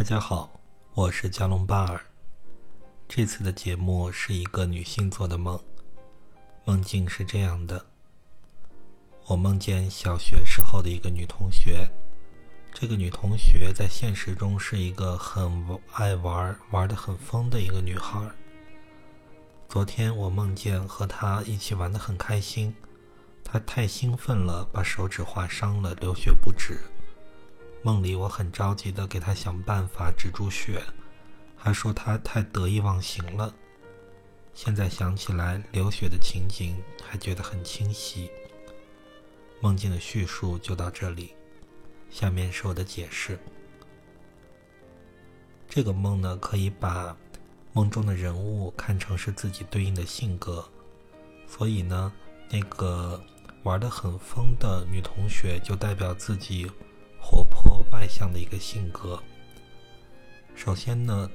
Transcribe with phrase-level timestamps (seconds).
[0.00, 0.58] 大家好，
[0.94, 2.00] 我是加隆巴尔。
[3.06, 5.60] 这次的节目是一个女性做的梦，
[6.64, 7.84] 梦境是这样的：
[9.26, 11.86] 我梦见小学时候的一个女同学，
[12.72, 18.18] 这个女同学在现实中是一个很爱玩、玩的很疯的一个女孩。
[19.68, 22.74] 昨天我梦见和她一起玩的很开心，
[23.44, 26.80] 她太兴奋了，把手指划伤了，流血不止。
[27.82, 30.82] 梦里我很着急的给她想办法止住血。
[31.62, 33.54] 还说他太得意忘形了。
[34.54, 36.74] 现在想起来，流血的情景
[37.04, 38.30] 还觉得很清晰。
[39.60, 41.34] 梦境的叙述就到这里，
[42.08, 43.38] 下面是我的解释。
[45.68, 47.14] 这个梦呢，可以把
[47.74, 50.66] 梦中的人物看成是自己对应的性格，
[51.46, 52.10] 所以呢，
[52.48, 53.22] 那个
[53.64, 56.72] 玩的很疯的女同学就代表自己
[58.00, 59.22] 外向的一个性格。
[60.56, 61.30] 首先呢。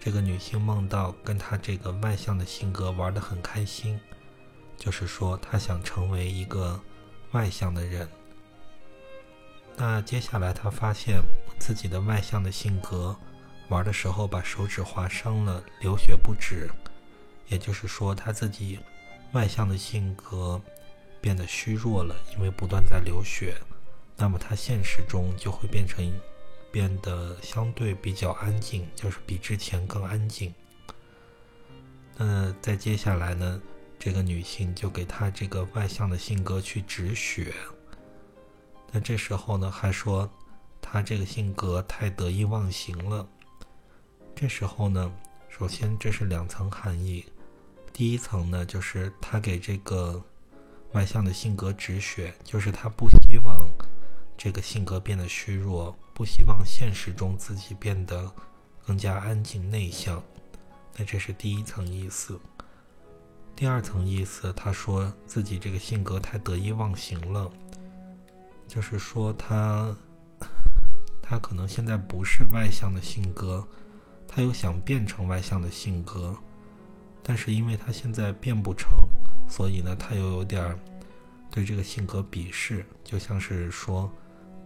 [0.00, 3.98] 这个女性梦到跟她这个外向的性格玩得很开心，
[4.76, 6.80] 就是说她想成为一个
[7.32, 8.08] 外向的人。
[9.76, 11.20] 那接下来她发现
[11.58, 13.14] 自己的外向的性格
[13.68, 16.70] 玩的时候把手指划伤了，流血不止，
[17.48, 18.78] 也就是说她自己
[19.32, 20.62] 外向的性格
[21.20, 23.56] 变得虚弱了，因为不断在流血。
[24.18, 26.12] 那么她现实中就会变成。
[26.70, 30.54] 变得相对比较安静，就是比之前更安静。
[32.14, 33.60] 那再接下来呢，
[33.98, 37.54] 这个女性就给她这个外向的性格去止血。
[38.92, 40.30] 那这时候呢，还说
[40.82, 43.26] 她这个性格太得意忘形了。
[44.36, 45.10] 这时候呢，
[45.48, 47.24] 首先这是两层含义。
[47.94, 50.22] 第一层呢，就是她给这个
[50.92, 53.67] 外向的性格止血，就是她不希望
[54.38, 55.94] 这个性格变得虚弱。
[56.14, 58.32] 不希望现实中自己变得
[58.84, 60.20] 更加安静内向，
[60.96, 62.40] 那这是第一层意思。
[63.54, 67.48] 第二层意思，他说自己这个性格太得意忘形了，
[68.66, 69.96] 就是说他
[71.22, 73.64] 他可能现在不是外向的性格，
[74.26, 76.36] 他又想变成外向的性格，
[77.22, 78.90] 但是因为他现在变不成，
[79.48, 80.76] 所以呢，他又有点
[81.48, 84.10] 对这个性格鄙视，就像是说。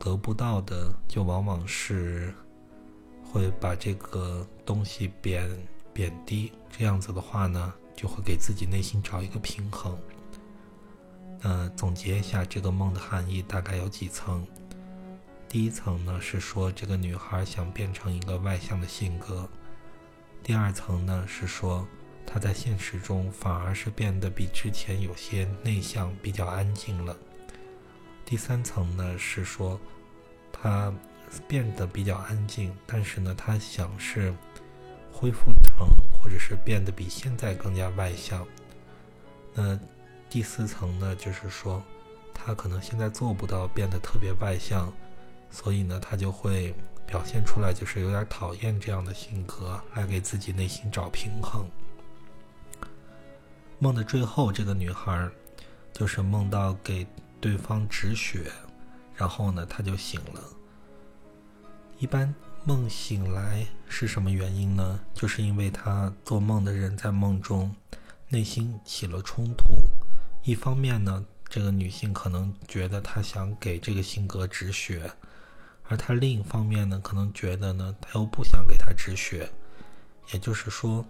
[0.03, 2.35] 得不到的，就往往是
[3.23, 5.49] 会把这个东西贬
[5.93, 6.51] 贬低。
[6.77, 9.97] 这样子的话呢，就会给自己内心找一个平衡。
[11.41, 14.45] 那总结一下这个梦的含义，大概有几层。
[15.49, 19.49] 第一层呢是说这个女孩想变成一个外向的性格。
[20.43, 21.87] 第二层呢是说
[22.27, 27.17] 她在现实中反而是变得比之前有些内向，比较安静了。
[28.32, 29.78] 第三层呢是说，
[30.50, 30.91] 他
[31.47, 34.32] 变得比较安静，但是呢，他想是
[35.12, 38.48] 恢复成或者是变得比现在更加外向。
[39.53, 39.78] 那
[40.31, 41.82] 第四层呢，就是说
[42.32, 44.91] 他可能现在做不到变得特别外向，
[45.50, 46.75] 所以呢，他就会
[47.06, 51.66] 表现出来，就是有点讨厌这样的性格，来给自己内心找平衡。
[53.78, 55.28] 梦的最后，这个女孩
[55.92, 57.06] 就是梦到给。
[57.42, 58.53] 对方止血，
[59.16, 60.41] 然后呢，他就醒了。
[61.98, 62.32] 一般
[62.64, 65.00] 梦醒来是什么原因呢？
[65.12, 67.75] 就是因为他做梦的人在梦中
[68.28, 69.75] 内心起了冲突。
[70.44, 75.12] 一方面呢，这个女性可能觉得她想给这个性格止血，
[75.88, 79.50] 而她另一方面呢，可能觉得呢，她又不想给他止血。
[80.32, 81.04] 也就是说，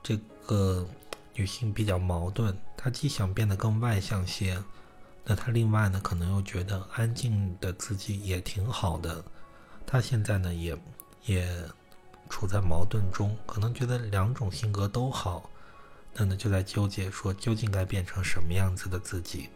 [0.00, 0.86] 这个
[1.34, 4.56] 女性比较矛盾，她既想变得更外向些。
[5.24, 9.24] 那他另外呢，可能又觉得安静的自己也挺好的。
[9.86, 10.76] 他现在呢，也
[11.26, 11.48] 也
[12.28, 15.48] 处在矛盾中，可能觉得两种性格都好。
[16.14, 19.48] 那呢，就在纠结说，究竟该变成什么样子的自己？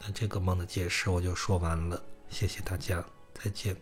[0.00, 3.76] 那这个梦的解释我就说完了，谢谢大家，再见。